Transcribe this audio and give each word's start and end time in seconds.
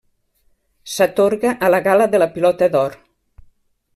S'atorga 0.93 1.51
a 1.67 1.69
la 1.75 1.81
gala 1.89 2.09
de 2.15 2.21
la 2.23 2.29
Pilota 2.37 2.73
d'or. 2.77 2.97